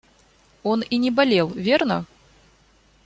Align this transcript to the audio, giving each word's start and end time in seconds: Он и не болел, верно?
Он 0.63 0.81
и 0.81 0.97
не 0.97 1.11
болел, 1.11 1.47
верно? 1.49 2.07